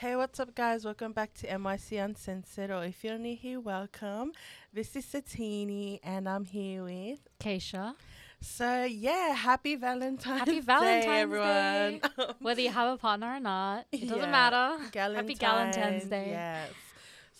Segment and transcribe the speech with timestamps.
[0.00, 0.86] Hey, what's up, guys?
[0.86, 4.32] Welcome back to MYC Uncensored, or if you're new here, welcome.
[4.72, 7.18] This is Satini, and I'm here with.
[7.38, 7.94] Keshia.
[8.40, 12.00] So, yeah, happy Valentine's Happy Day, Valentine's everyone.
[12.40, 14.82] Whether you have a partner or not, it doesn't Yeah, matter.
[14.90, 16.28] Galentine's, Happy Valentine's Day.
[16.30, 16.70] Yes.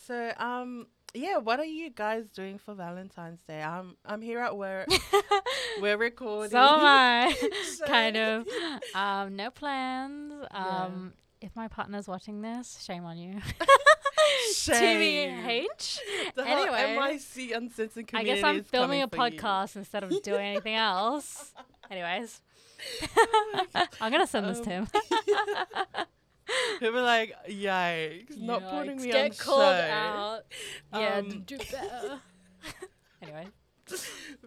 [0.06, 3.62] So, um, yeah, what are you guys doing for Valentine's Day?
[3.62, 4.86] I'm I'm here at work.
[5.80, 6.50] We're recording.
[6.50, 7.34] So am I.
[7.76, 8.46] So- kind of.
[8.94, 10.34] Um, no plans.
[10.52, 10.88] Yeah.
[11.42, 13.40] Um, if my partner's watching this, shame on you.
[14.54, 15.00] Shame.
[15.00, 15.98] TBH.
[16.36, 16.96] The Anyway.
[16.98, 19.08] MYC Uncensored I guess I'm filming a you.
[19.08, 21.52] podcast instead of doing anything else.
[21.90, 22.40] Anyways.
[24.00, 26.06] I'm gonna send this to Um, him.
[26.80, 29.90] They were like, yikes, not putting Yikes, me Get on called show.
[29.90, 30.40] out.
[30.94, 32.20] Yeah, Um, do better.
[33.22, 33.46] anyway.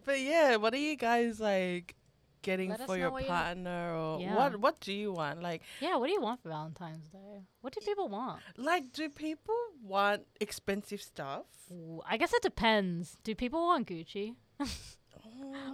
[0.06, 1.96] But yeah, what are you guys like
[2.44, 4.36] getting Let for your what you- partner or Yeah.
[4.36, 5.42] what what do you want?
[5.42, 7.48] Like Yeah, what do you want for Valentine's Day?
[7.62, 8.42] What do people want?
[8.58, 11.46] like do people want expensive stuff?
[11.72, 13.17] Ooh, I guess it depends.
[13.23, 14.36] Do people want Gucci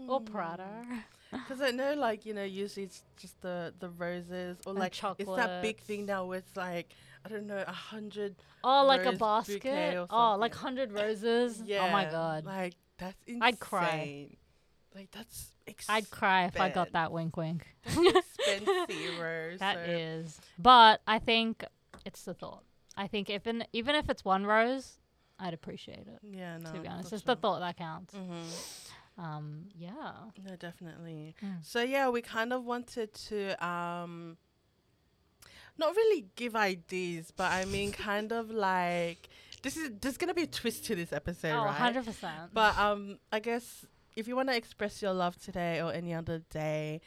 [0.07, 0.85] or Prada?
[0.87, 1.03] Mm.
[1.31, 4.93] Because I know like, you know, usually it's just the the roses or And like
[5.19, 6.93] it's that big thing now where it's like
[7.25, 10.07] I don't know, a hundred Oh, like a basket?
[10.09, 11.61] Oh, like hundred roses?
[11.65, 11.85] Yeah.
[11.85, 12.45] Oh my god.
[12.45, 13.43] Like that's insane.
[13.43, 14.29] I'd cry.
[14.95, 15.51] Like that's
[15.87, 17.67] I'd cry if I got that wink wink.
[17.85, 19.59] expensive rose.
[19.59, 20.41] That so- is.
[20.57, 21.63] But I think
[22.05, 22.63] it's the thought.
[22.97, 24.97] I think in, even if it's one rose,
[25.39, 26.19] I'd appreciate it.
[26.21, 26.73] Yeah, no.
[26.73, 28.13] to be honest, it's the thought that counts.
[28.13, 28.83] Mhm.
[29.17, 30.13] Um, yeah.
[30.47, 31.35] No, definitely.
[31.43, 31.65] Mm.
[31.65, 34.37] So yeah, we kind of wanted to um
[35.77, 39.29] not really give ideas, but I mean kind of like
[39.61, 41.79] this is there's gonna be a twist to this episode, Oh, right?
[41.79, 42.53] 100 percent.
[42.53, 43.85] But um I guess
[44.19, 47.01] if you wanna express your love today or any other day,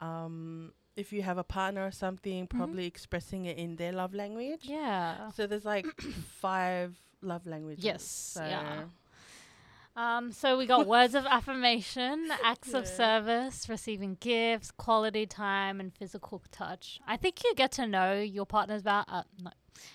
[0.00, 4.60] um if you have a partner or something, probably expressing it in their love language.
[4.64, 5.30] yeah.
[5.30, 5.86] So there's like
[6.40, 7.84] five love languages.
[7.84, 8.84] Yes, So yeah.
[9.94, 15.94] Um, so we got words of affirmation, acts of service, receiving gifts, quality time, and
[15.94, 17.00] physical touch.
[17.06, 19.50] I think you get to know your partner's about uh, no,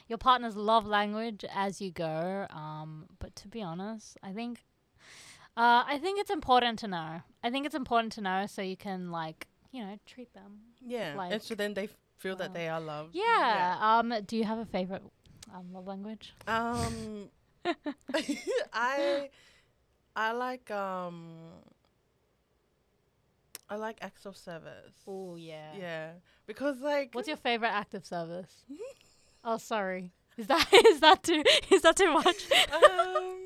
[0.08, 2.46] your partner's love language as you go.
[2.50, 4.64] Um, but to be honest, I think
[5.58, 7.22] uh, I think it's important to know.
[7.44, 10.60] I think it's important to know so you can like you know treat them.
[10.86, 11.16] Yeah.
[11.18, 13.16] like and so then they f- feel that uh, they are loved.
[13.16, 13.78] Yeah.
[13.82, 15.02] Um, do you have a favorite
[15.54, 16.34] um, love language?
[16.48, 17.30] Um,
[18.74, 19.30] I
[20.16, 21.34] I like um
[23.70, 24.94] I like acts of service.
[25.08, 25.74] Oh yeah.
[25.78, 26.12] Yeah,
[26.46, 28.64] because like What's your favorite act of service?
[29.44, 30.12] oh, sorry.
[30.38, 32.46] Is that is that too is that too much?
[32.72, 33.38] um,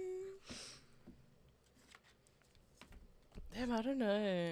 [3.54, 4.52] damn, I don't know.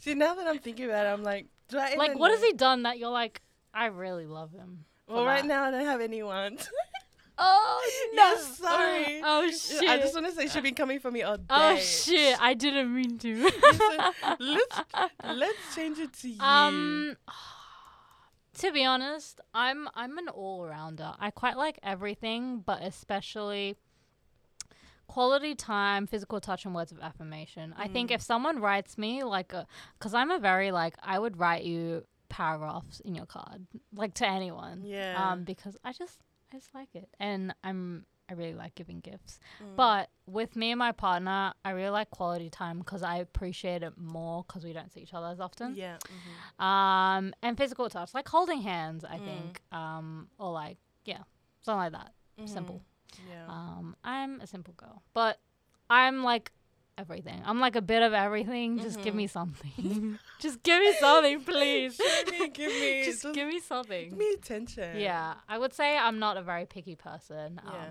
[0.00, 2.52] See, now that I'm thinking about it, I'm like, do I like, what has he
[2.52, 3.40] done that you're like,
[3.72, 4.84] I really love him?
[5.08, 6.58] Well, right that?" now I don't have anyone.
[7.36, 9.20] Oh Yeah, sorry.
[9.24, 9.88] Oh shit.
[9.88, 11.44] I just want to say she's been coming for me all day.
[11.50, 12.40] oh shit!
[12.40, 13.50] I didn't mean to.
[14.38, 14.80] let's
[15.24, 16.40] let's change it to you.
[16.40, 17.16] um,
[18.58, 21.12] to be honest, I'm I'm an all rounder.
[21.18, 23.76] I quite like everything, but especially
[25.06, 27.74] quality time, physical touch, and words of affirmation.
[27.76, 28.14] I think Mm.
[28.14, 29.52] if someone writes me like
[29.98, 34.26] because I'm a very like I would write you paragraphs in your card, like to
[34.26, 34.82] anyone.
[34.84, 35.32] yeah.
[35.32, 36.18] Um, because I just
[36.52, 39.38] I just like it, and I'm I really like giving gifts.
[39.62, 39.76] Mm.
[39.76, 43.98] But with me and my partner, I really like quality time because I appreciate it
[43.98, 45.74] more because we don't see each other as often.
[45.76, 45.98] yeah.
[46.08, 46.64] mhm.
[46.64, 49.24] Um, and physical touch, like holding hands, I Mm.
[49.26, 49.62] think.
[49.72, 51.24] Um, or like yeah,
[51.60, 52.14] something like that.
[52.48, 52.80] Simple.
[53.28, 53.46] Yeah.
[53.48, 55.38] Um, I'm a simple girl, but
[55.90, 56.52] I'm like
[56.96, 57.42] everything.
[57.44, 58.78] I'm like a bit of everything.
[58.78, 59.16] Just give Mhm.
[59.18, 60.18] me something.
[60.40, 62.00] just give me something, please.
[62.52, 64.10] Give me, just just give me something.
[64.10, 64.98] give me attention.
[64.98, 67.60] Yeah, I would say I'm not a very picky person.
[67.66, 67.86] Um, Yeah.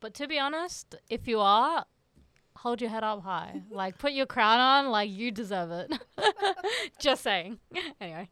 [0.00, 1.86] But to be honest, if you are,
[2.56, 3.62] hold your head up high.
[3.70, 5.92] like, put your crown on, like, you deserve it.
[6.98, 7.58] Just saying.
[8.00, 8.28] anyway.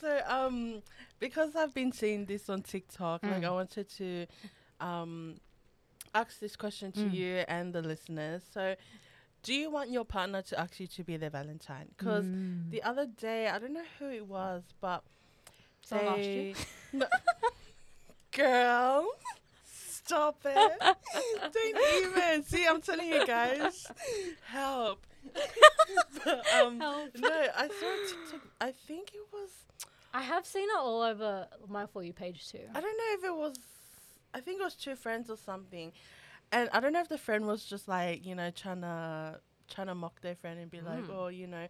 [0.00, 0.82] So um,
[1.18, 3.54] because I've been seeing this on TikTok, like I Mm.
[3.54, 4.26] wanted to
[4.80, 5.38] um
[6.14, 7.12] ask this question to Mm.
[7.14, 8.42] you and the listeners.
[8.52, 8.74] So,
[9.42, 11.88] do you want your partner to ask you to be their Valentine?
[11.96, 12.70] Because Mm.
[12.70, 15.04] the other day, I don't know who it was, but
[15.92, 16.54] asked you?
[16.92, 17.06] No.
[18.32, 19.06] girl,
[19.64, 20.72] stop it!
[21.52, 22.66] don't even see.
[22.66, 23.86] I'm telling you guys,
[24.46, 25.06] help.
[26.24, 27.10] but, um, Help.
[27.18, 28.40] no, I saw TikTok.
[28.60, 29.50] I think it was.
[30.14, 32.60] I have seen it all over my For You page too.
[32.74, 33.56] I don't know if it was.
[34.34, 35.92] I think it was two friends or something,
[36.52, 39.86] and I don't know if the friend was just like you know trying to trying
[39.88, 41.10] to mock their friend and be like, Mm.
[41.14, 41.66] oh, you know,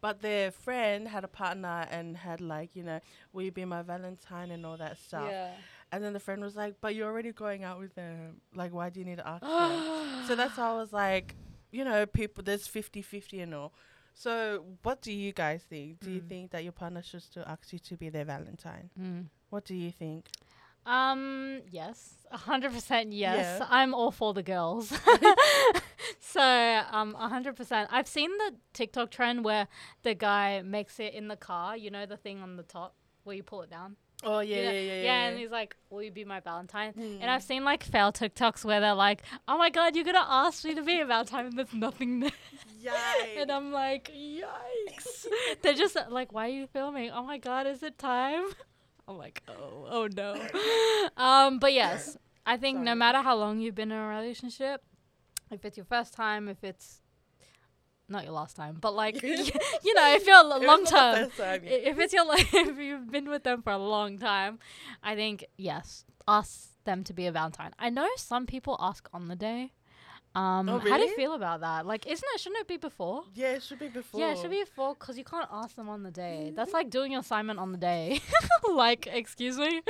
[0.00, 3.00] but their friend had a partner and had like you know,
[3.32, 5.28] will you be my Valentine and all that stuff.
[5.30, 5.50] Yeah.
[5.92, 8.40] And then the friend was like, but you're already going out with them.
[8.54, 10.24] Like, why do you need to ask them?
[10.28, 11.34] so that's how I was like,
[11.72, 13.72] you know, people, there's 50 50 and all.
[14.14, 16.00] So, what do you guys think?
[16.00, 16.28] Do you Mm.
[16.28, 18.90] think that your partner should still ask you to be their Valentine?
[19.00, 19.26] Mm.
[19.50, 20.28] What do you think?
[20.86, 23.58] Um, yes, a hundred percent yes.
[23.60, 23.66] Yeah.
[23.70, 24.88] I'm all for the girls.
[26.20, 26.40] so,
[26.90, 27.88] um, a hundred percent.
[27.92, 29.68] I've seen the TikTok trend where
[30.02, 31.76] the guy makes it in the car.
[31.76, 33.96] You know the thing on the top where you pull it down.
[34.22, 35.02] Oh, yeah, You know- yeah, yeah.
[35.02, 37.18] Yeah, and he's like, "Will you be my Valentine?" Mm.
[37.22, 40.64] And I've seen like fail TikToks where they're like, "Oh my god, you're gonna ask
[40.64, 42.30] me to be a Valentine, and there's nothing there."
[42.84, 43.36] Yikes.
[43.42, 45.26] And I'm like, yikes.
[45.62, 47.10] They're just like, why are you filming?
[47.10, 48.46] Oh my god, is it time?
[49.08, 50.34] I'm like, oh, oh no.
[51.16, 52.16] Um, but yes,
[52.46, 54.82] I think no matter how long you've been in a relationship,
[55.50, 57.02] if it's your first time, if it's
[58.10, 61.70] not your last time, but like, you know, if you're was long term, time, yeah.
[61.70, 64.58] if it's your like, if you've been with them for a long time,
[65.02, 67.72] I think yes, ask them to be a Valentine.
[67.78, 69.72] I know some people ask on the day.
[70.34, 71.86] Um, Oh, how do you feel about that?
[71.86, 72.40] Like, isn't it?
[72.40, 73.24] Shouldn't it be before?
[73.34, 74.20] Yeah, it should be before.
[74.20, 76.52] Yeah, it should be before because you can't ask them on the day.
[76.54, 78.20] That's like doing your assignment on the day.
[78.74, 79.82] like, excuse me.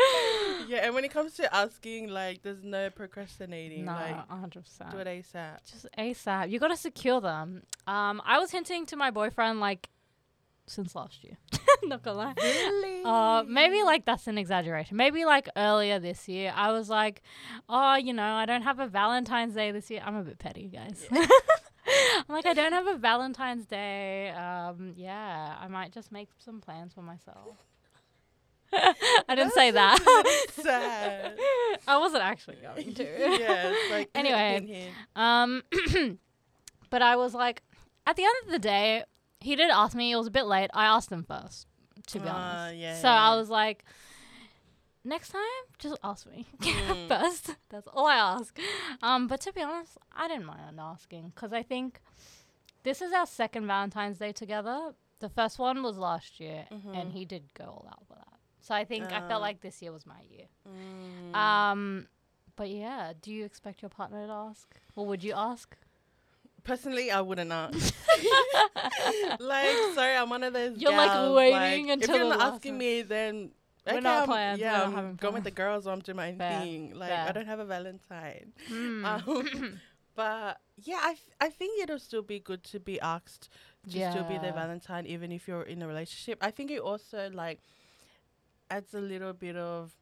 [0.66, 3.84] Yeah, and when it comes to asking, like, there's no procrastinating.
[3.84, 4.90] No, Like, hundred percent.
[4.92, 5.58] do it ASAP.
[5.70, 6.50] Just ASAP.
[6.50, 7.62] You gotta secure them.
[7.86, 9.90] Um, I was hinting to my boyfriend like
[10.70, 11.36] since last year.
[11.82, 12.34] Not gonna lie.
[12.40, 13.02] Really?
[13.04, 14.96] Uh, maybe like that's an exaggeration.
[14.96, 17.22] Maybe like earlier this year, I was like,
[17.68, 20.02] oh, you know, I don't have a Valentine's Day this year.
[20.04, 21.06] I'm a bit petty, guys.
[21.12, 24.30] I'm like, I don't have a Valentine's Day.
[24.30, 27.56] Um, yeah, I might just make some plans for myself.
[28.72, 29.98] I didn't say that.
[30.52, 31.36] Sad.
[31.88, 33.02] I wasn't actually going to.
[33.02, 34.92] yeah, it's like Anyway.
[35.16, 35.64] Um,
[36.90, 37.62] but I was like,
[38.06, 39.02] at the end of the day,
[39.40, 40.12] he did ask me.
[40.12, 40.70] It was a bit late.
[40.74, 41.66] I asked him first,
[42.08, 42.76] to be Ah, honest.
[42.78, 43.84] yeah, so yeah, I was like,
[45.04, 45.40] next time,
[45.78, 47.08] just ask me Mm.
[47.08, 47.56] first.
[47.70, 48.58] That's all I ask.
[49.02, 52.00] Um, but to be honest, I didn't mind asking because I think
[52.82, 54.94] this is our second Valentine's Day together.
[55.20, 56.96] The first one was last year, Mhm.
[56.96, 58.38] and he did go all out for that.
[58.60, 59.28] So I think I Ah.
[59.28, 60.46] felt like this year was my year.
[60.68, 61.34] Mm.
[61.34, 62.08] Um,
[62.56, 65.76] but yeah, do you expect your partner to ask, or would you ask?
[66.64, 67.94] Personally, I wouldn't ask.
[69.40, 70.78] like, sorry, I'm one of those.
[70.78, 73.50] You're, like, waiting like, until If you're not asking me, then
[73.86, 76.28] We're okay, not I'm- plans, Yeah, I'm going with the girls or I'm doing my
[76.28, 76.94] own Fair, thing.
[76.94, 78.52] Like, I don't have a Valentine.
[78.68, 79.04] Hmm.
[79.06, 79.78] Um,
[80.16, 83.48] but yeah, I, I think it'll still be good to be asked
[83.88, 86.38] to still be their Valentine, even if you're in a relationship.
[86.42, 87.60] I think it also like
[88.70, 89.92] adds a little bit of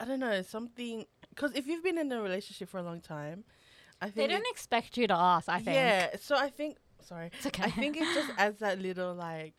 [0.00, 3.44] I don't know something because if you've been in a relationship for a long time,
[4.00, 5.48] I they think don't expect you to ask.
[5.48, 5.74] I think.
[5.76, 6.08] yeah.
[6.20, 7.64] So I think sorry, It's okay.
[7.64, 9.54] I think it just adds that little like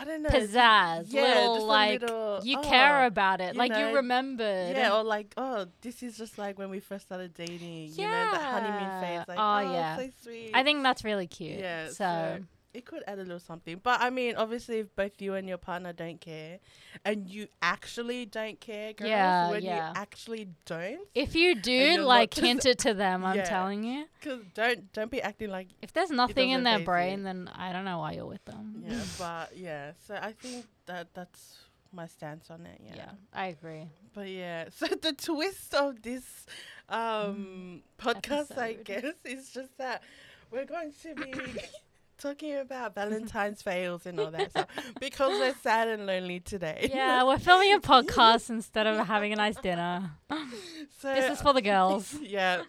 [0.00, 3.58] I don't know pizzazz, yeah, little just like little, you oh, care about it, you
[3.58, 4.76] like know, you remembered.
[4.76, 7.94] Yeah, or like, oh, this is just like when we first started dating.
[7.94, 9.26] You know, that honeymoon phase.
[9.26, 9.96] Like, Oh, oh, yeah.
[9.96, 10.52] so sweet.
[10.54, 11.58] I think that's really cute.
[11.58, 12.38] Yeah, So, so-
[12.78, 13.80] it could add a little something.
[13.82, 16.58] But I mean, obviously, if both you and your partner don't care,
[17.04, 19.88] and you actually don't care, girls, Yeah, when yeah.
[19.90, 23.24] you actually don't, if you do, like hint it to them.
[23.24, 23.44] I'm Yeah.
[23.44, 24.06] telling you.
[24.18, 27.24] because don't don't be acting like If there's nothing in their brain, you.
[27.24, 28.82] then I don't know why you're with them.
[28.86, 29.02] yeah.
[29.18, 31.58] but yeah, so I think that that's
[31.92, 32.80] my stance on it.
[32.84, 32.94] Yeah.
[32.96, 33.86] yeah, I agree.
[34.14, 36.24] But yeah, so the twist of this
[36.88, 40.02] um podcast, I guess, is just that
[40.50, 41.32] we're going to be
[42.18, 44.66] talking about Valentine's fails and all that stuff
[45.00, 46.90] because we're sad and lonely today.
[46.92, 50.10] Yeah, we're filming a podcast instead of having a nice dinner.
[51.00, 52.14] so This is for the girls.
[52.20, 52.62] yeah.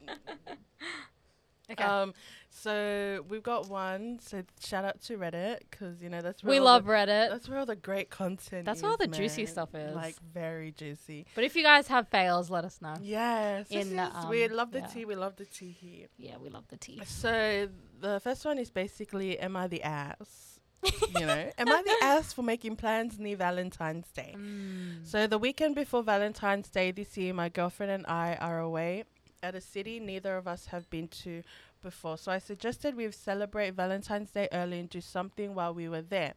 [1.71, 1.83] Okay.
[1.83, 2.13] Um.
[2.51, 4.19] So we've got one.
[4.21, 7.29] So shout out to Reddit because you know that's where we love The, Reddit.
[7.29, 8.65] that's where all the great content.
[8.65, 9.95] That's where all the juicy stuff is.
[9.95, 11.25] Like very juicy.
[11.35, 12.95] But if you guys have fails, let us know.
[13.01, 13.67] Yes.
[13.69, 14.87] In, is- we um, love the yeah.
[14.87, 15.05] tea.
[15.05, 16.07] We love the tea here.
[16.17, 17.01] Yeah, we love the tea.
[17.05, 20.59] So the first one is basically, am I the ass?
[20.83, 24.35] you know, am I the ass for making plans near Valentine's Day?
[24.37, 25.05] Mm.
[25.05, 29.03] So the weekend before Valentine's Day this year, my girlfriend and I are away
[29.43, 31.43] at a city neither of us have been to
[31.81, 32.17] before.
[32.17, 36.33] So I suggested we celebrate Valentine's Day early and do something while we were there.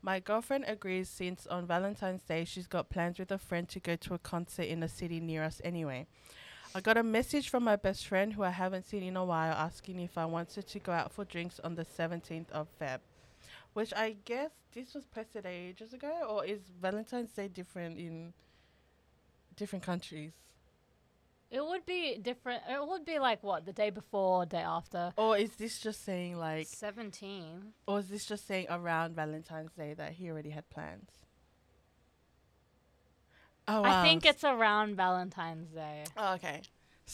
[0.00, 3.96] My girlfriend agrees since on Valentine's Day she's got plans with a friend to go
[3.96, 6.06] to a concert in a city near us anyway.
[6.74, 9.52] I got a message from my best friend who I haven't seen in a while
[9.52, 13.00] asking if I wanted to go out for drinks on the 17th of Feb.
[13.72, 18.32] Which I guess this was posted ages ago, or is Valentine's Day different in
[19.56, 20.32] different countries?
[21.50, 22.62] It would be different.
[22.68, 25.12] It would be like what the day before, day after.
[25.16, 27.72] Or is this just saying like, Seventeen.
[27.86, 31.08] or is this just saying around Valentine's Day that he already had plans?
[33.68, 36.04] Oh, I think it's around Valentine's Day.
[36.16, 36.62] Oh, okay.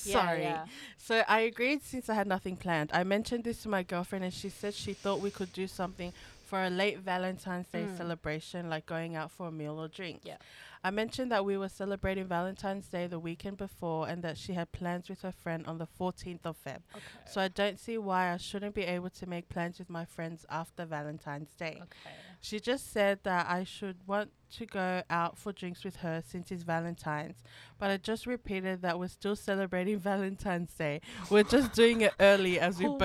[0.05, 0.43] Yeah, Sorry.
[0.43, 0.67] yeah.
[0.99, 2.91] So I agreed since I had nothing planned.
[2.93, 6.13] I mentioned this to my girlfriend and she said she thought we could do something
[6.47, 7.97] for a late Valentine's Day Mm.
[7.97, 10.21] celebration, like going out for a meal or drink.
[10.25, 10.37] Yeah.
[10.83, 14.71] I mentioned that we were celebrating Valentine's Day the weekend before and that she had
[14.73, 16.81] plans with her friend on the 14th of Feb.
[16.95, 17.05] Okay.
[17.33, 20.45] So I don't see why I shouldn't be able to make plans with my friends
[20.51, 21.79] after Valentine's Day.
[21.83, 22.15] okay.
[22.45, 26.51] She just said that I should want to go out for drinks with her since
[26.51, 27.43] it's Valentine's.
[27.79, 31.01] But I just repeated that we're still celebrating Valentine's Day.
[31.31, 33.01] We're just doing it early as we both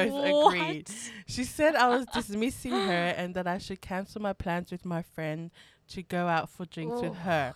[0.51, 0.89] agreed.
[1.25, 5.03] She said I was dismissing her and that I should cancel my plans with my
[5.03, 5.51] friend
[5.91, 7.53] to go out for drinks with her.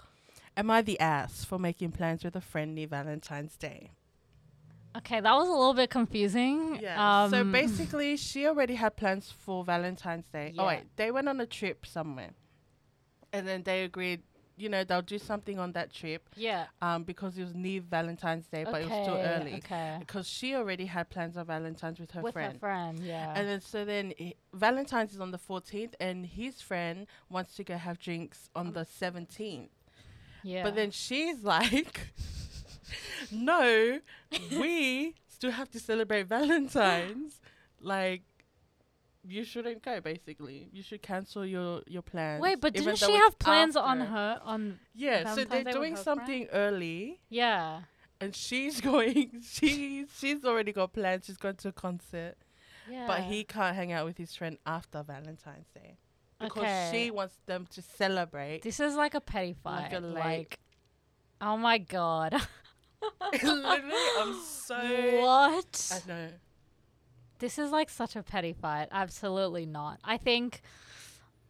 [0.56, 3.92] Am I the ass for making plans with a friend near Valentine's Day?
[4.98, 6.78] Okay, that was a little bit confusing.
[6.82, 7.28] Yeah.
[7.30, 10.52] so Um, basically, she already had plans for Valentine's Day.
[10.56, 10.62] Yeah.
[10.62, 12.32] Oh wait, they went on a trip somewhere,
[13.32, 14.22] and then they agreed,
[14.56, 16.66] you know, they'll do something on that trip, yeah.
[16.80, 19.56] um, because it was near Valentine's Day, but it was still early.
[19.56, 19.96] Okay.
[20.00, 22.54] Because she already had plans on Valentine's with her With friend.
[22.54, 23.34] her friend, yeah.
[23.36, 27.64] And then so then i- Valentine's is on the 14th, and his friend wants to
[27.64, 29.70] go have drinks on the 17th.
[30.44, 30.62] yeah.
[30.62, 32.10] But then she's like,
[33.32, 34.00] no,
[34.60, 37.40] we still have to celebrate Valentine's.
[37.86, 38.22] Like,
[39.28, 40.00] you shouldn't go.
[40.00, 42.42] Basically, you should cancel your your plans.
[42.42, 46.48] Wait, but didn't she have plans on her on Yeah, so they're Day doing something
[46.54, 47.82] early, Yeah.
[48.22, 49.42] and she's going.
[49.46, 51.26] She she's already got plans.
[51.26, 52.36] She's going to a concert,
[52.90, 53.06] Yeah.
[53.06, 55.98] but he can't hang out with his friend after Valentine's Day
[56.40, 56.90] because Okay.
[56.92, 58.62] she wants them to celebrate.
[58.62, 59.94] This is like a petty Like fight.
[59.94, 60.58] a Like, late-
[61.42, 62.36] oh my god.
[63.34, 64.76] Literally, I'm so.
[65.22, 65.92] what?
[66.06, 66.28] I know.
[67.40, 68.88] This is like such a petty fight.
[68.92, 70.00] Absolutely not.
[70.04, 70.62] I think,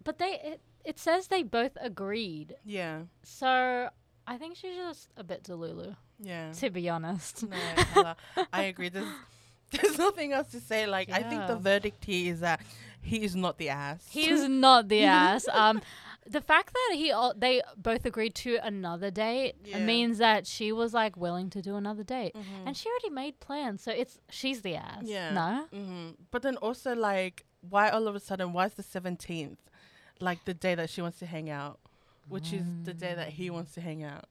[0.03, 2.55] but they it, it says they both agreed.
[2.65, 3.89] Yeah, So
[4.27, 6.51] I think she's just a bit delulu, yeah.
[6.53, 7.43] to be honest.
[7.47, 7.57] No,
[7.95, 8.17] Ella,
[8.51, 8.89] I agree.
[8.89, 9.07] There's,
[9.71, 10.85] there's nothing else to say.
[10.87, 12.61] Like, I think the verdict here is that
[13.01, 14.05] he is not the ass.
[14.09, 15.47] He is not the ass.
[15.51, 15.81] Um,
[16.25, 19.79] the fact that he al- they both agreed to another date Yeah.
[19.79, 22.65] means that she was like willing to do another date, Mhm.
[22.67, 23.81] and she already made plans.
[23.83, 25.03] So it's she's the ass.
[25.03, 25.31] Yeah.
[25.33, 25.65] No.
[25.77, 29.59] hmm But then also, like, why all of a sudden, why is the 17th,
[30.19, 31.79] like, the day that she wants to hang out,
[32.27, 34.25] which is the day that he wants to hang out?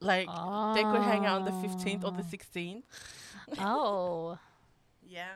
[0.00, 0.26] Like,
[0.74, 2.84] they could hang out on the 15th or the 16th.
[3.58, 4.38] Oh.
[5.06, 5.34] Yeah.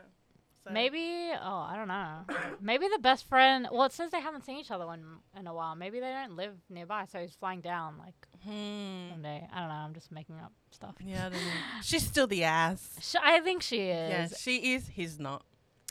[0.69, 2.21] So Maybe, oh, I don't know.
[2.61, 3.67] Maybe the best friend.
[3.73, 5.03] Well, it says they haven't seen each other in
[5.39, 5.75] in a while.
[5.75, 9.11] Maybe they don't live nearby, so he's flying down like Hmm.
[9.11, 9.49] one day.
[9.53, 9.75] I don't know.
[9.75, 10.95] I'm just making up stuff.
[11.05, 11.53] Yeah, I don't know.
[11.83, 12.97] She's still the ass.
[13.01, 14.39] Sh- I think she Yeah, is.
[14.41, 14.87] she is.
[14.89, 15.43] He's not.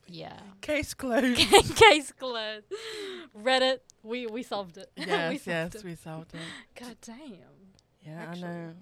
[0.08, 0.40] Yeah.
[0.62, 1.38] Case closed.
[1.76, 2.66] Case closed.
[3.38, 3.80] Reddit.
[4.04, 4.90] We we solved it.
[4.98, 5.84] we yes, solved yes, it.
[5.84, 6.40] we solved it.
[6.80, 7.20] God damn.
[8.06, 8.44] Yeah, Actually.
[8.44, 8.74] I know.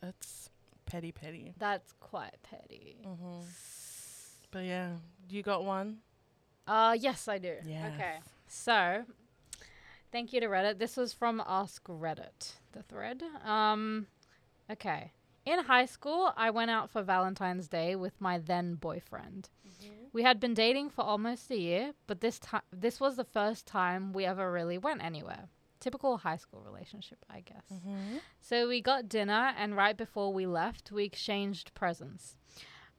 [0.00, 0.50] That's
[0.86, 1.54] petty, petty.
[1.58, 2.96] That's quite petty.
[3.04, 3.42] hmm
[4.50, 4.94] But yeah,
[5.28, 5.98] you got one.
[6.66, 7.54] Uh yes, I do.
[7.66, 7.92] Yes.
[7.94, 8.14] Okay.
[8.46, 9.04] So,
[10.12, 10.78] thank you to Reddit.
[10.78, 13.22] This was from Ask Reddit, the thread.
[13.44, 14.06] Um
[14.70, 15.12] okay.
[15.44, 19.50] In high school, I went out for Valentine's Day with my then boyfriend.
[20.14, 23.66] We had been dating for almost a year, but this time this was the first
[23.66, 25.48] time we ever really went anywhere.
[25.80, 27.66] Typical high school relationship, I guess.
[27.70, 28.18] Mm-hmm.
[28.40, 32.36] So we got dinner, and right before we left, we exchanged presents.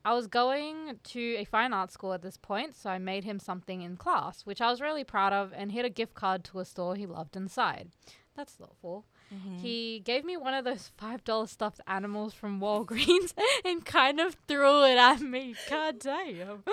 [0.06, 3.40] I was going to a fine art school at this point, so I made him
[3.40, 6.60] something in class, which I was really proud of, and hid a gift card to
[6.60, 7.90] a store he loved inside.
[8.38, 9.06] That's thoughtful.
[9.34, 9.58] Mm-hmm.
[9.58, 13.34] He gave me one of those $5 stuffed animals from Walgreens
[13.66, 15.56] and kind of threw it at me.
[15.68, 16.64] God damn.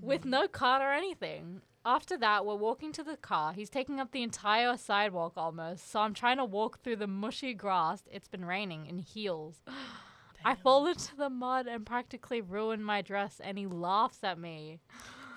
[0.00, 1.62] With no card or anything.
[1.84, 3.54] After that, we're walking to the car.
[3.54, 7.54] He's taking up the entire sidewalk almost, so I'm trying to walk through the mushy
[7.54, 8.04] grass.
[8.10, 9.56] It's been raining in heels.
[10.44, 14.80] I fall into the mud and practically ruin my dress, and he laughs at me.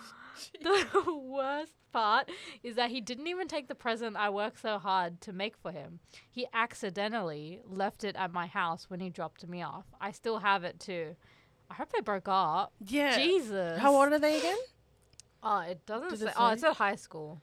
[0.61, 2.29] the worst part
[2.63, 5.71] is that he didn't even take the present I worked so hard to make for
[5.71, 5.99] him.
[6.29, 9.85] He accidentally left it at my house when he dropped me off.
[9.99, 11.15] I still have it too.
[11.69, 12.73] I hope they broke up.
[12.85, 13.17] Yeah.
[13.17, 13.79] Jesus.
[13.79, 14.57] How old are they again?
[15.41, 16.25] Uh, oh, it doesn't say.
[16.27, 17.41] it Oh, it's at high school.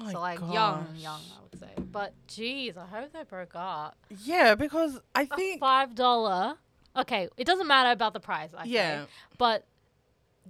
[0.00, 0.52] My so like gosh.
[0.54, 1.70] young, young, I would say.
[1.92, 3.96] But geez, I hope they broke up.
[4.24, 5.60] Yeah, because I A think.
[5.60, 6.56] five dollar.
[6.96, 8.50] Okay, it doesn't matter about the price.
[8.56, 9.04] I Yeah.
[9.04, 9.66] say, but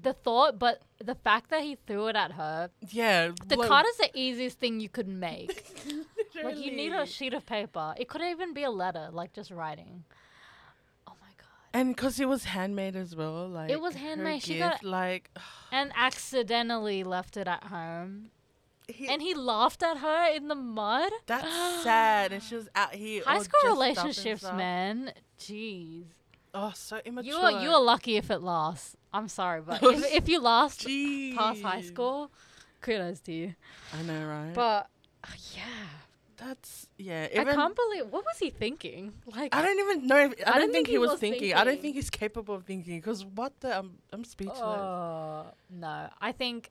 [0.01, 2.71] the thought, but the fact that he threw it at her.
[2.89, 3.33] Yeah.
[3.47, 5.67] The like, card is the easiest thing you could make.
[6.45, 7.95] like you need a sheet of paper.
[7.99, 10.05] It could even be a letter, like just writing.
[11.07, 11.49] Oh my god!
[11.75, 14.43] And because it was handmade as well, like it was handmade.
[14.43, 15.31] She got- like
[15.73, 18.31] And accidentally left it at home.
[18.91, 21.11] He, And he laughed at her in the mud.
[21.27, 21.49] that's
[21.83, 22.33] sad.
[22.33, 23.23] And she was out here.
[23.25, 25.13] High school dressed up and relationships, man.
[25.39, 26.05] Jeez.
[26.53, 27.33] Oh, so immature.
[27.33, 28.97] You are you are lucky if it lasts.
[29.13, 31.37] I'm sorry, but if, if you last Jeez.
[31.37, 32.31] past high school,
[32.81, 33.55] kudos to you.
[33.97, 34.53] I know, right?
[34.53, 34.89] But
[35.23, 35.63] uh, yeah,
[36.37, 37.29] that's yeah.
[37.33, 39.13] I can't believe what was he thinking?
[39.27, 40.17] Like I don't even know.
[40.17, 41.55] If, I, don't think, he was, thinking.
[41.55, 42.99] I don't think he's capable of thinking.
[42.99, 43.79] Because what the?
[43.79, 44.59] I'm, I'm speechless.
[44.61, 46.09] Oh no!
[46.21, 46.71] I think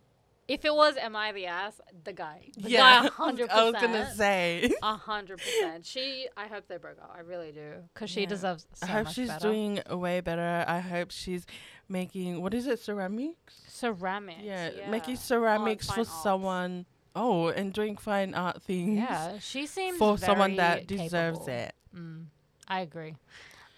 [0.50, 3.74] if it was "Am I the ass?" the guy, the yeah, guy, hundred I was
[3.74, 4.70] gonna say.
[4.84, 5.86] a hundred percent.
[5.86, 7.13] She, I hope they broke up.
[7.15, 8.27] I really do, because she Yeah.
[8.27, 8.65] deserves.
[8.74, 9.48] So I hope she's better.
[9.48, 10.65] doing way better.
[10.68, 11.46] I hope she's
[11.88, 13.62] making what is it, ceramics?
[13.68, 14.41] ceramics.
[14.44, 16.86] Yeah, Yeah, making ceramics fine for someone.
[17.15, 18.98] Oh, and doing fine art things.
[18.98, 21.48] Yeah, she seems for someone that deserves capable.
[21.50, 21.74] it.
[21.96, 22.25] Mm,
[22.68, 23.15] I agree.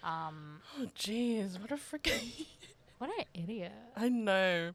[0.02, 2.46] Um, Oh, jeez, what a freaking.
[3.02, 3.72] what an idiot.
[3.96, 4.72] I know,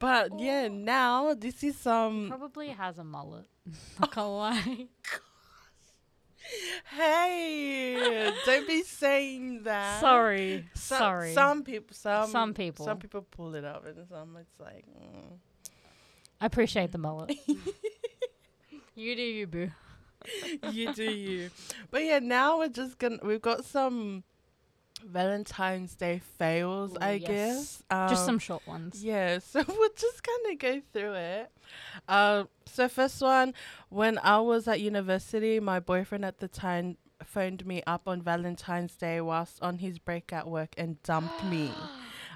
[0.00, 0.74] but yeah, Oh.
[0.74, 2.26] now this is um.
[2.28, 3.46] Probably has a mullet.
[4.00, 4.86] Not gonna lie.
[6.96, 10.00] Hey, don't be saying that.
[10.00, 11.32] Sorry, So- sorry.
[11.32, 12.84] Some people, some Some people.
[12.84, 14.84] some people pull it up, and some it's like.
[14.88, 15.38] Mm.
[16.40, 17.36] I appreciate the mullet.
[18.96, 19.70] you do you, boo.
[20.72, 21.50] you do you.
[21.92, 24.24] But yeah, now we're just gonna we've got some
[25.04, 27.28] Valentine's Day fails, Ooh, I yes.
[27.28, 27.82] guess.
[27.90, 29.02] Um, Just some short ones.
[29.02, 31.52] Yeah, so we'll just kind of go through it.
[32.08, 33.54] Um, so first one,
[33.88, 38.96] when I was at university, my boyfriend at the time phoned me up on Valentine's
[38.96, 41.70] Day whilst on his break at work and dumped me.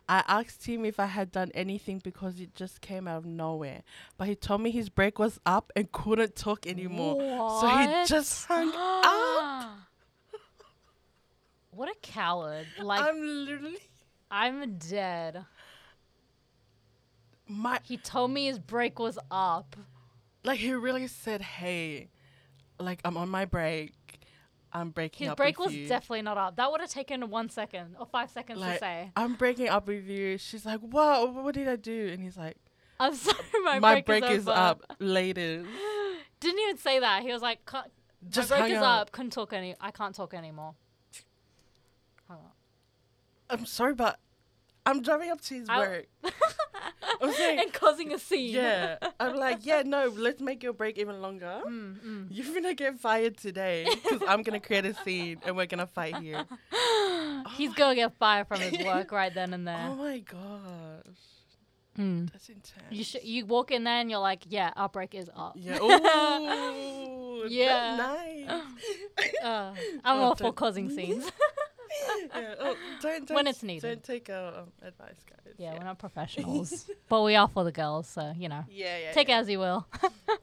[0.06, 3.83] I asked him if I had done anything because it just came out of nowhere.
[4.18, 7.16] But he told me his break was up and couldn't talk anymore.
[7.62, 9.78] So he just hung up.
[11.76, 12.66] What a coward.
[12.81, 13.78] Like, I'm, literally,
[14.31, 15.45] I'm dead.
[17.47, 19.76] my He told me his break was up.
[20.45, 22.09] like he really said, "Hey,
[22.78, 23.93] like I'm on my break.
[24.73, 25.87] I'm breaking His up His break was you.
[25.87, 26.57] definitely not up.
[26.57, 29.13] That would have taken one second or five seconds to say.
[29.17, 31.32] I'm breaking up with you." She's like, "What?
[31.34, 32.56] What did I do?" And he's like,
[32.99, 34.56] I'm sorry, my, "My, break, break, is, over.
[34.58, 35.65] up later."
[36.41, 37.23] Didn't even say that.
[37.23, 37.60] He was like,
[38.28, 38.84] Just my break is up.
[39.02, 39.13] up.
[39.13, 39.75] Couldn't talk any.
[39.80, 40.75] I can't talk anymore.
[43.50, 44.19] I'm sorry, but
[44.87, 46.07] I'm driving up to his I- work.
[47.23, 48.54] I'm saying, and causing a scene.
[48.54, 48.97] yeah.
[49.21, 51.61] I'm like, yeah, no, let's make your break even longer.
[51.67, 52.26] Mm, mm.
[52.30, 56.17] You're gonna get fired today because I'm gonna create a scene and we're gonna fight
[56.17, 56.45] here.
[57.57, 59.87] He's gonna get fired from his work right then and there.
[59.89, 61.15] Oh my gosh,
[61.99, 62.30] Mm.
[62.33, 62.85] that's intense.
[62.91, 65.52] You sh- you walk in there and you're like, yeah, our break is up.
[65.57, 65.78] yeah.
[65.80, 67.97] Ooh, Yeah.
[68.49, 68.69] That's
[69.28, 69.43] nice.
[69.45, 71.30] Uh, I'm Oh, all for don't- causing scenes.
[72.34, 72.54] yeah.
[72.60, 73.82] Oh, don't, don't When it's needed.
[73.82, 75.54] Don't take our um, advice, guys.
[75.58, 79.12] yeah, we're not professionals, but we are for the girls, so you know, Yeah, yeah.
[79.12, 79.38] take yeah.
[79.38, 79.86] it as you will.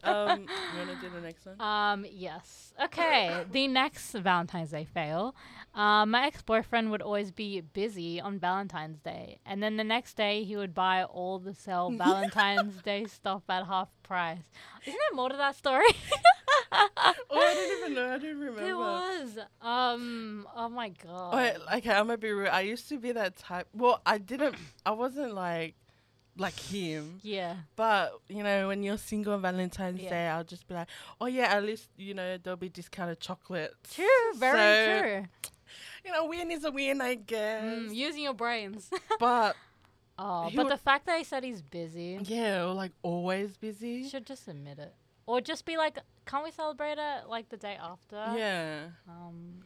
[0.04, 1.62] Um, you wanna do the next one?
[1.62, 2.74] Um, yes.
[2.84, 5.36] Okay, the next Valentine's Day fail.
[5.76, 10.16] Um, my ex boyfriend would always be busy on Valentine's Day, and then the next
[10.18, 15.30] day he would buy all the sell Valentine's Day stuff at half Isn't there more
[15.30, 15.86] to that story?
[16.72, 17.14] oh, I
[17.54, 18.14] don't even know.
[18.14, 18.62] I don't remember.
[18.62, 19.38] there was.
[19.62, 20.48] Um.
[20.56, 21.36] Oh my god.
[21.36, 22.52] Wait, okay, I'm gonna be real.
[22.52, 23.68] I used to be that type.
[23.74, 24.56] Well, I didn't.
[24.86, 25.76] I wasn't like,
[26.38, 27.20] like him.
[27.24, 27.56] yeah.
[27.76, 30.10] But you know, when you're single on Valentine's Yeah.
[30.10, 30.88] Day, I'll just be like,
[31.20, 33.96] oh yeah, at least you know there'll be discounted chocolates.
[33.96, 34.06] True.
[34.36, 35.26] Very So, true.
[36.06, 37.64] You know, win is a win, I guess.
[37.64, 38.90] Mm, using your brains.
[39.20, 39.56] but
[40.24, 42.20] oh, He but would- the fact that he said he's busy.
[42.24, 44.08] yeah, or like always busy.
[44.08, 44.94] Should just admit it.
[45.26, 48.16] Or just be like, can't we celebrate it like the day after?
[48.38, 48.88] yeah.
[49.08, 49.64] Um,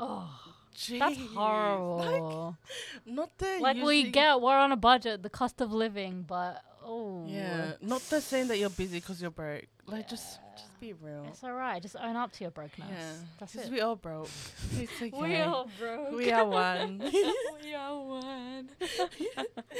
[0.00, 0.30] oh,
[0.74, 0.98] Jeez.
[0.98, 2.56] that's Like, horrible.
[3.06, 7.24] not the Like, we get we're on a budget, the cost of living, but oh,
[7.28, 9.66] Yeah, not the saying that you're busy because you're broke.
[9.86, 10.08] Like, Yeah.
[10.14, 10.38] just
[10.82, 11.24] be real.
[11.28, 11.80] it's alright.
[11.80, 12.90] Just own up to your brokenness.
[12.90, 13.70] Yeah, that's it.
[13.70, 14.28] we all broke.
[14.78, 15.10] It's okay.
[15.12, 16.12] We all broke.
[16.12, 16.98] We are one.
[17.62, 18.68] we are one.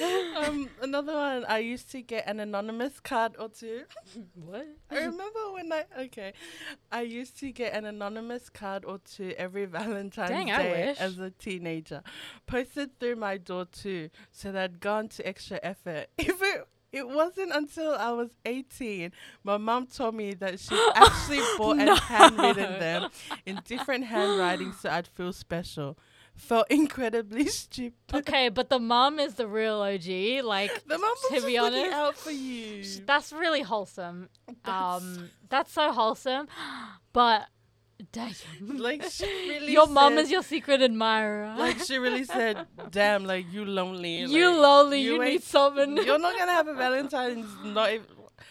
[0.46, 1.44] um, another one.
[1.46, 3.82] I used to get an anonymous card or two.
[4.34, 4.66] what?
[4.90, 6.34] I remember when I okay,
[6.92, 11.30] I used to get an anonymous card or two every Valentine's Dang, Day as a
[11.30, 12.02] teenager,
[12.46, 16.06] posted through my door too, so they'd gone to extra effort.
[16.16, 19.12] If it it wasn't until I was 18,
[19.44, 21.96] my mom told me that she actually bought and No.
[21.96, 23.10] handwritten them
[23.46, 25.98] in different handwriting so I'd feel special.
[26.34, 28.14] Felt incredibly stupid.
[28.14, 30.42] Okay, but the mom is the real OG.
[30.44, 32.84] Like, The was to be honest, out for you.
[33.06, 34.28] that's really wholesome.
[34.64, 36.48] That's- um, that's so wholesome.
[37.12, 37.46] But
[38.10, 38.32] Damn.
[38.60, 41.54] Like she really your mom said- is your secret admirer.
[41.56, 44.16] like she really said, "Damn, like you lonely.
[44.24, 45.00] you like, lonely.
[45.00, 45.96] you You, need someone.
[45.96, 47.46] You're not gonna have a Valentine's.
[47.64, 48.06] Not even,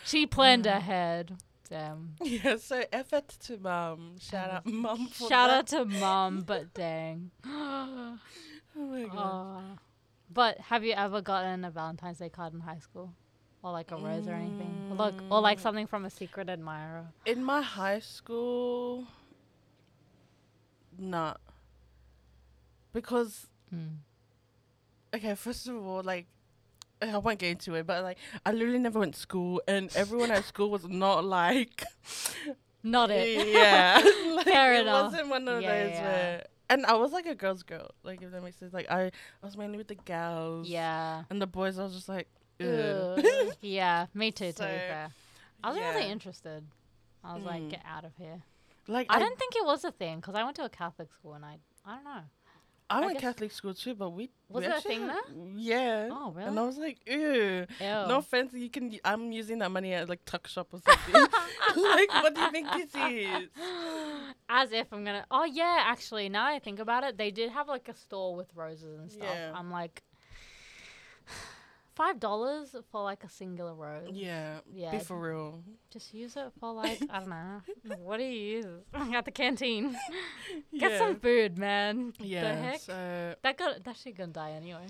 [0.06, 1.38] she planned ahead.
[1.70, 2.16] Damn.
[2.22, 2.58] yeah.
[2.58, 4.16] So effort to mom.
[4.20, 5.08] Shout out mom.
[5.08, 5.58] For Shout that.
[5.60, 7.32] out to mom, but dang.
[8.74, 9.18] Oh my god.
[9.18, 9.62] Aw.
[10.34, 13.14] but have you ever gotten a Valentine's Day card in high school?
[13.64, 14.96] Or like a rose or anything?
[14.98, 15.62] Look, or like Mm.
[15.62, 17.08] something from a secret admirer?
[17.26, 19.06] In my high school,
[21.02, 21.34] nah.
[22.94, 23.98] Because Mm.
[25.16, 26.28] okay, first of all, like
[27.02, 30.30] I won't get into it, but like I literally never went to school, and everyone
[30.32, 31.84] at school was not like
[32.84, 33.48] Not it.
[33.48, 34.02] yeah,
[34.36, 35.12] like, Fair it enough.
[35.14, 36.04] wasn't one of Yeah, those yeah.
[36.04, 36.46] where.
[36.70, 38.74] And I was like a girl's girl, like if that makes sense.
[38.74, 39.12] Like I, I
[39.46, 40.68] was mainly with the gals.
[40.68, 41.24] yeah.
[41.30, 42.28] And the boys, I was just like,
[43.62, 45.10] yeah, me too, to So, be fair.
[45.64, 46.64] I wasn't really interested.
[47.24, 47.70] I was like, Mm.
[47.72, 48.42] get out of here.
[48.88, 51.34] Like I, don't think it was a thing because I went to a Catholic school
[51.34, 52.22] and I, I don't know.
[52.92, 55.22] I I went Catholic school too, but we Was we it a thing there?
[55.56, 56.10] Yeah.
[56.12, 56.50] Oh, really?
[56.50, 57.66] And I was like, ew.
[57.80, 57.86] Ew.
[57.86, 58.94] No offense, you can.
[59.06, 61.14] I'm using that money at like tuck shop or something.
[61.82, 63.50] like, what do you think this is?
[64.50, 65.26] As if I'm gonna.
[65.32, 68.54] Oh yeah, actually, now I think about it, they did have like a store with
[68.56, 69.30] roses and stuff.
[69.32, 69.54] Yeah.
[69.56, 70.04] I'm like,
[71.96, 74.10] five dollars for like a singular rose.
[74.12, 74.60] Yeah.
[74.74, 74.92] Yeah.
[74.92, 75.64] Be for real.
[75.90, 77.62] Just use it for like I don't know.
[77.98, 78.66] what do you use
[79.14, 79.92] at the canteen?
[80.78, 80.98] Get yeah.
[80.98, 82.14] some food, man.
[82.20, 82.44] Yeah.
[82.44, 82.80] The heck?
[82.80, 84.86] So That got that shit gonna die anyway.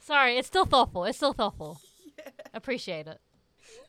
[0.00, 1.04] Sorry, it's still thoughtful.
[1.04, 1.80] It's still thoughtful.
[2.18, 2.30] Yeah.
[2.52, 3.20] Appreciate it.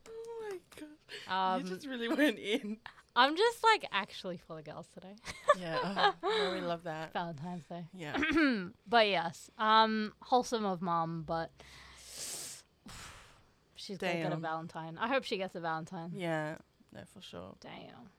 [0.07, 1.55] Oh my god.
[1.55, 2.77] Um, you just really went in.
[3.15, 5.15] I'm just like actually for the girls today.
[5.57, 5.77] Yeah.
[5.81, 7.13] Oh, I really love that.
[7.13, 7.85] Valentine's Day.
[7.93, 8.17] Yeah.
[8.89, 11.49] but yes, um, wholesome of mom, but
[13.75, 14.97] she's gonna get a Valentine.
[14.99, 16.11] I hope she gets a Valentine.
[16.13, 16.55] Yeah.
[16.93, 17.55] No, for sure.
[17.61, 18.09] Damn.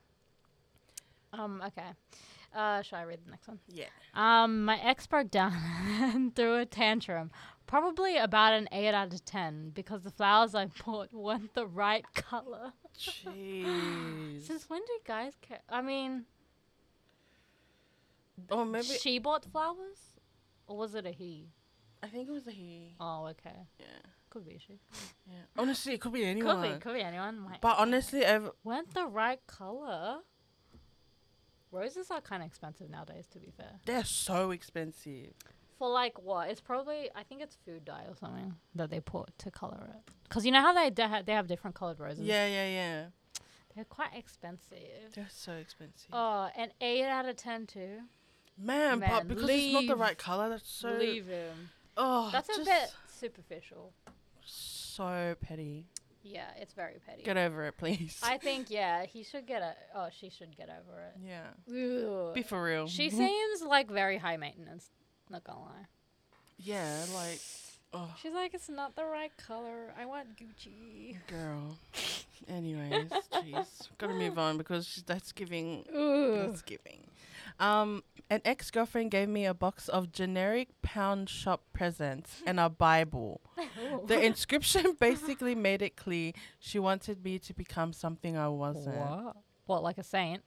[1.39, 1.63] Um.
[1.67, 1.91] Okay.
[2.55, 3.59] Uh, shall I read the next one?
[3.69, 3.85] Yeah.
[4.15, 5.53] Um, my ex broke down
[6.01, 7.31] and threw a tantrum.
[7.67, 12.05] Probably about an eight out of ten because the flowers I bought weren't the right
[12.15, 12.73] color.
[12.99, 14.43] Jeez.
[14.47, 15.61] Since when do guys care?
[15.69, 16.25] I mean,
[18.51, 19.99] or maybe she bought flowers,
[20.67, 21.49] or was it a he?
[22.03, 22.95] I think it was a he.
[23.01, 23.67] Oh, okay.
[23.81, 23.87] Yeah.
[24.31, 24.79] Could be she.
[25.27, 25.39] Yeah.
[25.59, 26.61] Honestly, it could be anyone.
[26.63, 26.79] Could be.
[26.81, 27.39] Could be anyone.
[27.41, 30.19] My But honestly, ev- weren't the right color.
[31.73, 33.73] Roses are kind of expensive nowadays, to be fair.
[33.87, 35.33] they're so expensive.
[35.79, 36.49] For like what?
[36.49, 40.12] It's probably I think it's food dye or something that they put to color it.
[40.29, 42.21] Cause you know how they they, they have different colored roses.
[42.25, 43.05] Yeah, yeah, yeah.
[43.75, 45.12] they're quite expensive.
[45.15, 46.09] They're so expensive.
[46.12, 48.01] Oh, an eight out of ten too.
[48.59, 50.91] man, man, but because it's not the right color, that's so.
[50.93, 51.71] Leave him.
[51.99, 53.93] Oh, That's a bit superficial.
[54.45, 55.87] so petty.
[56.23, 57.23] Yeah, it's very petty.
[57.23, 58.19] Get over it, please.
[58.23, 59.75] I think yeah, he should get a.
[59.95, 61.15] Oh, she should get over it.
[61.25, 62.33] yeah.
[62.35, 62.87] Be for real.
[62.89, 64.91] She seems like very high maintenance.
[65.31, 65.87] Not gonna lie.
[66.59, 67.41] yeah, like,
[67.93, 69.93] oh, She's like, it's not the right color.
[69.99, 71.17] I want Gucci.
[71.27, 71.77] girl.
[72.49, 75.85] Anyways, jeez, gotta move on because that's giving.
[75.95, 76.37] Ooh.
[76.47, 77.01] That's giving.
[77.59, 82.69] Um, an ex girlfriend gave me a box of generic pound shop presents and a
[82.69, 83.41] Bible.
[84.07, 88.97] The inscription basically made it clear she wanted me to become something I wasn't.
[88.97, 89.37] What?
[89.67, 90.43] What, like a saint?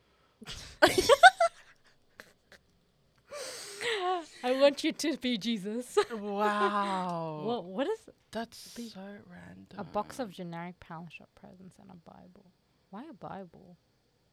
[4.43, 5.97] I want you to be Jesus.
[6.13, 7.41] Wow.
[7.43, 7.65] what?
[7.65, 7.99] What is
[8.32, 9.78] That's Be- so random.
[9.78, 12.45] a box of generic pound shop presents and a Bible?
[12.89, 13.78] Why a Bible?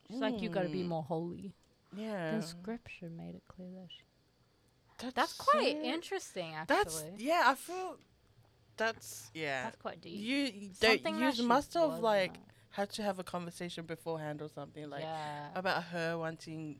[0.08, 0.88] She's like, you gotta be Mm.
[0.88, 1.54] more holy.
[1.96, 2.36] Yeah.
[2.36, 4.02] The scripture made it clear that she.
[4.98, 6.76] That's, That's quite so- interesting, actually.
[6.76, 7.42] That's yeah.
[7.46, 7.96] I feel
[8.76, 9.64] that's yeah.
[9.64, 10.14] That's quite deep.
[10.18, 12.40] You you don't Something you must have like not.
[12.70, 15.48] had to have a conversation beforehand or something like yeah.
[15.54, 16.78] about her wanting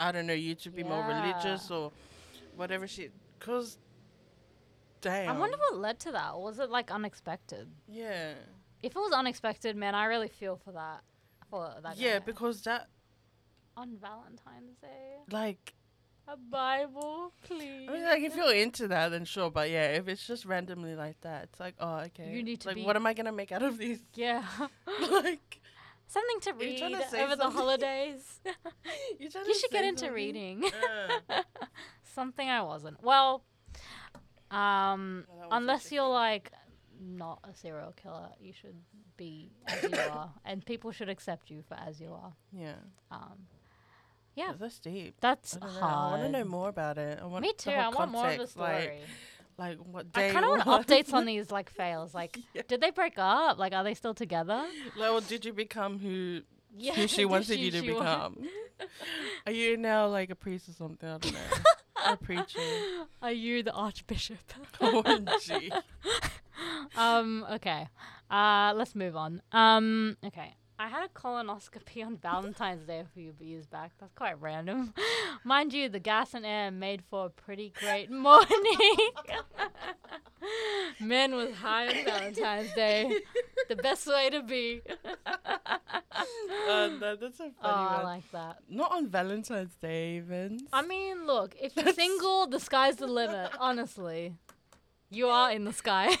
[0.00, 1.90] I don't know you to be more religious or
[2.58, 3.08] whatever she
[3.40, 3.78] cause
[5.00, 6.38] damn I wonder what led to that.
[6.38, 7.68] Was it like unexpected?
[7.88, 8.34] yeah
[8.82, 11.00] If it was unexpected, man, I really feel for that.
[11.50, 11.96] For that.
[11.96, 12.24] yeah guy.
[12.26, 12.88] because that
[13.76, 15.72] on Valentine's Day, like
[16.26, 17.88] a Bible, please.
[17.88, 20.94] I mean like if you're into that then sure but yeah if it's just randomly
[20.94, 23.32] like that it's like oh okay You need to like be- what am I gonna
[23.32, 24.44] make out of this yeah,
[25.12, 25.57] like
[26.08, 28.40] something to read trying to say over the holidays.
[29.20, 30.14] you, should get into something?
[30.14, 30.64] reading.
[31.30, 31.42] Uh.
[32.14, 33.02] something I wasn't.
[33.02, 33.44] Well,
[34.50, 36.50] um, unless you're like
[37.00, 38.76] not a serial killer, you should
[39.16, 42.32] be as you are, and people should accept you for as you are.
[42.52, 42.74] yeah
[43.10, 43.46] Um,
[44.34, 45.80] yeah, that's deep that's I, don't know.
[45.80, 45.92] hard.
[45.92, 47.18] I want to know more about it.
[47.20, 47.70] I want Me too.
[47.70, 49.00] I want more of the context, like- story.
[49.58, 50.28] Like, what day?
[50.28, 52.14] I kind of want updates on these like fails.
[52.14, 52.62] Like, Yeah.
[52.68, 53.58] did they break up?
[53.58, 54.64] Like, are they still together?
[54.96, 56.42] Like, well, did you become who
[56.76, 58.46] Yeah, who she wanted she- you to become.
[59.46, 61.08] Are you now like a priest or something?
[61.08, 61.40] I don't know.
[62.06, 62.60] a preacher.
[63.20, 64.38] Are you the archbishop?
[64.80, 65.02] Oh,
[66.96, 67.44] um.
[67.52, 67.88] Okay.
[68.30, 68.72] Uh.
[68.76, 69.42] Let's move on.
[69.52, 70.16] Um.
[70.24, 70.54] Okay.
[70.80, 73.92] I had a colonoscopy on Valentine's Day a few years back.
[73.98, 74.94] That's quite random.
[75.44, 78.56] Mind you, the gas and air made for a pretty great morning.
[81.00, 83.12] Men was high on Valentine's Day.
[83.68, 84.82] The best way to be.
[86.68, 88.58] Uh, that, that's a funny Oh, I like that.
[88.68, 90.58] Not on Valentine's Day, even.
[90.72, 94.34] I mean, look, if you're single, the sky's the limit, honestly.
[95.10, 96.16] You are in the sky.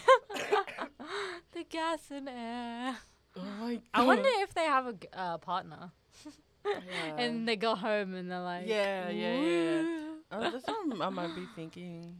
[1.52, 2.96] the gas and air.
[3.38, 3.82] Oh my god.
[3.94, 5.90] I wonder if they have a uh, partner.
[6.66, 7.16] Yeah.
[7.16, 9.80] And they go home and they're like, Yeah, yeah, yeah.
[9.80, 12.14] "Woo." Oh, that's what I might be thinking,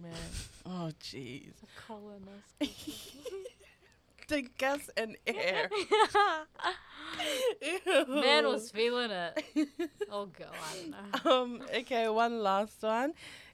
[0.00, 0.12] man.
[0.64, 1.52] Oh, jeez.
[1.86, 3.16] Colonoscopy.
[4.28, 5.68] the gas and air.
[8.08, 9.44] Man was feeling it.
[10.10, 11.30] Oh, God, I don't know.
[11.30, 11.62] Um.
[11.74, 12.08] Okay.
[12.08, 13.12] One last one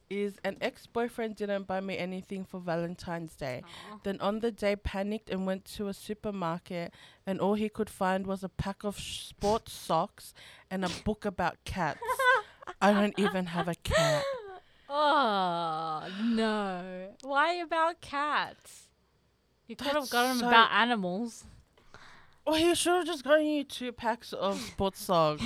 [0.09, 3.63] is an ex-boyfriend didn't buy me anything for Valentine's Day.
[3.65, 3.99] Aw.
[4.05, 6.93] Then on the day panicked and went to a supermarket
[7.27, 10.33] and all he could find was a pack of sports socks
[10.71, 12.01] and a book about cats.
[12.81, 14.23] I don't even have a cat.
[14.89, 17.09] Oh, no.
[17.23, 18.89] Why about cats?
[19.67, 21.45] You could have got him so- about animals.
[22.47, 25.43] Well, he should have just gotten you two packs of sports socks.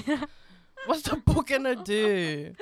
[0.84, 2.54] What's the book gonna do?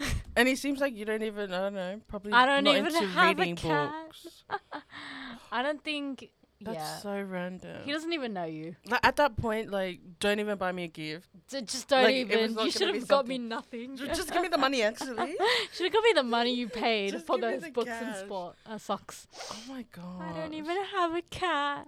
[0.36, 2.94] And he seems like you don't even, I don't know, probably I don't not even
[2.94, 3.92] into have a reading cat.
[4.06, 4.44] books.
[5.52, 6.30] I don't think.
[6.60, 6.96] That's yeah.
[6.98, 7.82] so random.
[7.84, 8.74] He doesn't even know you.
[8.86, 11.28] Like at that point, like, don't even buy me a gift.
[11.50, 12.54] D- just don't Like, even.
[12.54, 13.96] not You should have got me something- nothing.
[13.96, 15.36] Ju- Just give me the money, actually.
[15.72, 18.78] should have got me the money you paid for those the books and sport uh,
[18.78, 19.26] socks.
[19.52, 20.22] Oh my god.
[20.22, 21.86] I don't even have a cat.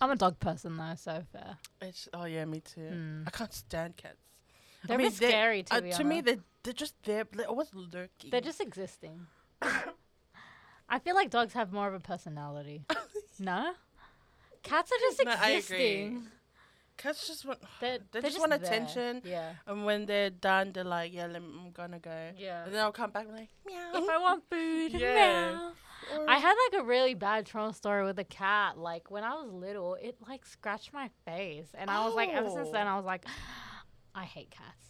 [0.00, 1.56] I'm a dog person though, so fair.
[1.80, 2.88] It's, oh yeah, me too.
[2.88, 3.22] Hmm.
[3.26, 4.16] I can't stand cats.
[4.86, 7.24] They're mean, a bit they're- scary to Uh, to me, they're, they're just there.
[7.32, 8.30] They're always lurking.
[8.30, 9.26] They're just existing.
[10.88, 12.84] I feel like dogs have more of a personality.
[13.38, 13.72] no?
[14.62, 15.56] Cats are just No, I agree.
[15.56, 16.22] existing.
[16.96, 17.26] cats.
[17.26, 18.60] Just want They're, they they're just want there.
[18.60, 19.22] attention.
[19.24, 19.52] Yeah.
[19.66, 22.30] And when they're done, they're like, yeah, I'm gonna go.
[22.36, 22.64] Yeah.
[22.64, 23.90] And then I'll come back and like, meow.
[23.94, 25.50] If I want food, Yeah.
[25.52, 25.72] meow.
[26.26, 28.76] I had like a really bad trauma story with a cat.
[28.76, 32.50] Like when I was little, it like scratched my face, and I was like, ever
[32.50, 32.90] since then, Oh.
[32.90, 33.24] I was like,
[34.14, 34.86] I hate cats.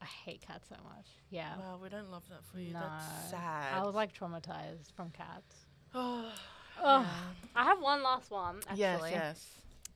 [0.00, 1.06] I hate cats so much.
[1.30, 1.56] Yeah.
[1.58, 2.72] Wow, we don't love that for you.
[2.72, 2.80] No.
[2.80, 3.72] That's sad.
[3.74, 5.66] I was like traumatized from cats.
[5.94, 6.32] oh,
[6.82, 7.06] Ugh.
[7.54, 8.80] I have one last one actually.
[8.80, 9.48] yes, yes.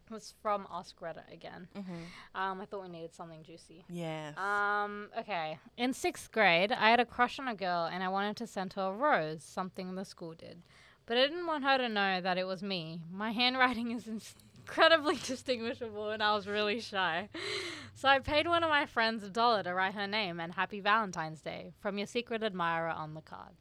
[0.09, 1.67] It was from Ask Reddit again.
[1.77, 2.41] Mm-hmm.
[2.41, 3.85] Um, I thought we needed something juicy.
[3.89, 4.39] Yes.
[4.39, 5.59] Um, okay.
[5.77, 8.75] In sixth grade, I had a crush on a girl and I wanted to send
[8.75, 10.63] her a rose, something the school did.
[11.07, 13.01] But I didn't want her to know that it was me.
[13.13, 17.29] My handwriting is ins- incredibly distinguishable and I was really shy.
[17.95, 20.81] So I paid one of my friends a dollar to write her name and Happy
[20.81, 23.53] Valentine's Day from your secret admirer on the card.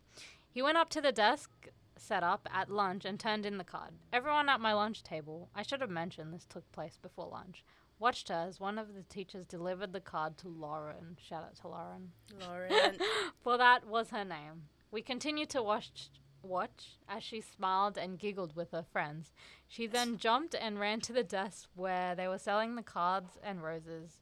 [0.50, 1.52] He went up to the desk
[1.98, 3.92] set up at lunch and turned in the card.
[4.12, 7.64] Everyone at my lunch table, I should have mentioned this took place before lunch,
[8.00, 11.18] watched her as one of the teachers delivered the card to Lauren.
[11.22, 12.12] Shout out to Lauren.
[12.42, 12.98] Lauren.
[13.44, 14.64] For that was her name.
[14.92, 16.10] We continued to watch
[16.46, 19.34] watch as she smiled and giggled with her friends.
[19.68, 23.64] She then jumped and ran to the desk where they were selling the cards and
[23.64, 24.22] roses.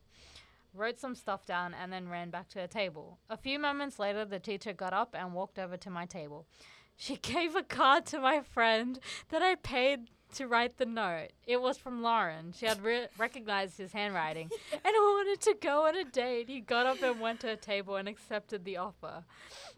[0.74, 3.20] Wrote some stuff down and then ran back to her table.
[3.30, 6.48] A few moments later, the teacher got up and walked over to my table.
[6.96, 11.30] She gave a card to my friend that I paid to write the note.
[11.46, 12.54] It was from Lauren.
[12.58, 16.50] She had re- recognized his handwriting and wanted to go on a date.
[16.50, 19.24] He got up and went to her table and accepted the offer.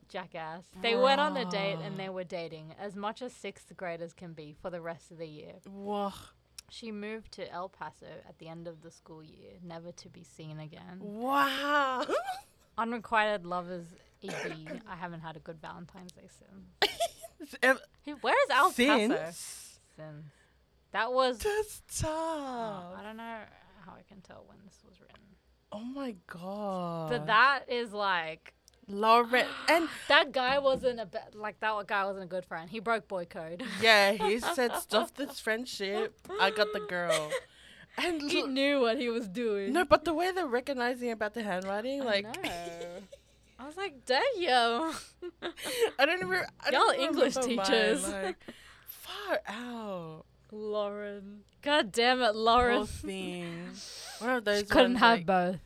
[0.09, 0.63] Jackass.
[0.81, 4.33] They went on a date and they were dating, as much as sixth graders can
[4.33, 5.53] be, for the rest of the year.
[5.69, 6.13] Whoa.
[6.69, 10.23] She moved to El Paso at the end of the school year, never to be
[10.23, 10.99] seen again.
[10.99, 12.05] Wow.
[12.77, 13.85] Unrequited lovers,
[14.23, 14.81] EB.
[14.87, 17.61] I haven't had a good Valentine's Day since.
[18.21, 18.73] Where is El Paso?
[18.73, 19.79] Since?
[19.95, 20.25] Since.
[20.95, 21.39] That was.
[21.39, 22.99] That's Oh, tough.
[22.99, 23.37] I don't know
[23.85, 25.17] how I can tell when this was written.
[25.71, 27.09] Oh my god.
[27.09, 28.53] But that is like
[28.87, 32.69] Lauren and that guy wasn't a be- like that guy wasn't a good friend.
[32.69, 33.61] He broke boy code.
[33.81, 36.15] yeah, he said stuff this friendship.
[36.39, 37.29] I got the girl.
[37.97, 39.71] And he l- knew what he was doing.
[39.71, 42.25] no, but the way they're recognizing about the handwriting, I like.
[43.59, 44.21] I was like, damn.
[44.37, 44.91] yo.
[45.97, 46.41] I don't even.
[46.59, 48.11] I Y'all don't English remember mine, teachers.
[48.11, 48.35] like,
[48.85, 50.25] far out.
[50.51, 51.41] Lauren.
[51.61, 52.85] God damn it, Lauren.
[52.85, 53.69] thing.
[54.19, 54.59] One of those.
[54.59, 55.59] She Couldn't ones, have like, both.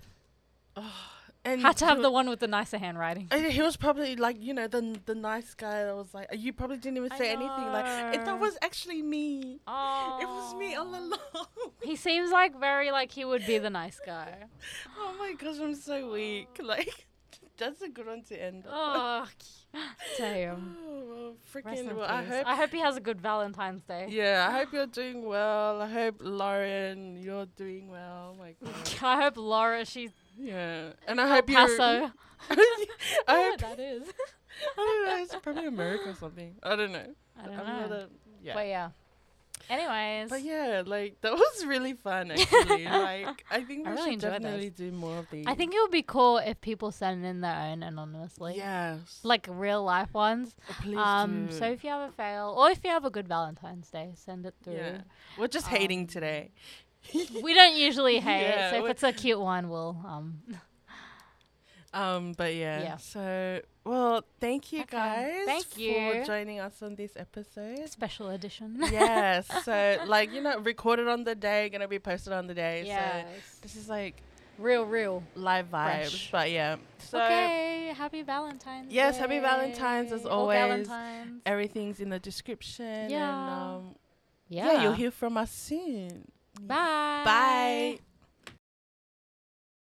[1.46, 3.28] and Had to have the one with the nicer handwriting.
[3.32, 6.54] and he was probably like you know the the nice guy that was like you
[6.54, 9.60] probably didn't even say anything like it, that was actually me.
[9.68, 11.20] Oh, It was me all along.
[11.82, 14.36] He seems like very like he would be the nice guy.
[15.00, 16.48] oh my gosh, I'm so weak.
[16.62, 17.08] Like
[17.58, 18.65] that's a good one to end.
[18.68, 18.72] on.
[18.74, 19.28] Oh,
[20.17, 20.77] damn.
[20.91, 22.10] Oh, well, freaking in well.
[22.10, 24.08] I hope I hope he has a good Valentine's Day.
[24.10, 25.82] Yeah, I hope you're doing well.
[25.82, 28.36] I hope Lauren, you're doing well.
[28.36, 28.73] Oh my god.
[29.01, 31.47] I hope Laura, she's Yeah, and I El hope.
[31.47, 32.12] Paso.
[32.49, 32.86] I
[33.27, 33.60] I hope.
[33.62, 34.03] that is.
[34.77, 35.23] I don't know.
[35.23, 36.55] It's probably America or something.
[36.63, 37.05] I don't know.
[37.41, 37.95] I don't I'm know.
[37.95, 38.08] a-
[38.41, 38.53] yeah.
[38.55, 38.89] But yeah.
[39.69, 42.86] Anyways, But yeah, like that was really fun actually.
[42.86, 45.45] like I think we I really should definitely do more of these.
[45.48, 48.56] I think it would be cool if people send in their own anonymously.
[48.58, 49.19] yes.
[49.24, 50.56] Like real life ones.
[50.69, 51.54] Oh, please Um, do.
[51.54, 54.45] so if you have a fail, or if you have a good Valentine's Day, send
[54.45, 54.74] it through.
[54.76, 55.02] yeah,
[55.38, 56.52] we're just hating Um, today.
[57.43, 60.41] We don't usually hate, Yeah, so if it's a cute one, we'll um.
[61.93, 62.82] Um, but yeah.
[62.82, 62.98] Yeah.
[62.98, 64.97] So well, thank you Okay.
[64.97, 65.45] guys.
[65.45, 66.23] Thank for you.
[66.25, 67.88] joining us on this episode.
[67.89, 68.78] Special edition.
[68.80, 69.47] yes.
[69.65, 72.84] So like you know, recorded on the day, gonna be posted on the day.
[72.86, 73.25] yes.
[73.54, 74.15] So this is like
[74.60, 75.23] Real, real.
[75.36, 76.10] live vibes.
[76.12, 76.32] Fresh.
[76.32, 76.75] But yeah.
[76.99, 77.93] So okay.
[77.95, 78.91] Happy Valentine's.
[78.91, 80.30] Yes, happy Valentine's as Day.
[80.30, 80.60] All always.
[80.88, 81.41] Valentine's.
[81.45, 82.86] everything's in the description.
[82.86, 83.95] And um,
[84.49, 84.73] Yeah.
[84.73, 86.28] yeah, you'll hear from us soon.
[86.62, 87.21] Bye.
[87.23, 87.99] Bye.